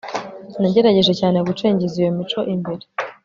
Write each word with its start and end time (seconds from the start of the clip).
nagerageje 0.61 1.13
cyane 1.19 1.37
gucengeza 1.47 1.95
iyo 2.01 2.09
mico 2.17 2.39
imbere 2.53 2.83